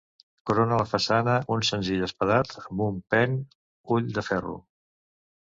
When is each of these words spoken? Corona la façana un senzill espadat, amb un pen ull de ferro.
Corona 0.51 0.79
la 0.81 0.87
façana 0.93 1.35
un 1.57 1.61
senzill 1.69 2.07
espadat, 2.09 2.55
amb 2.63 2.83
un 2.89 2.97
pen 3.15 3.39
ull 3.97 4.11
de 4.19 4.25
ferro. 4.31 4.57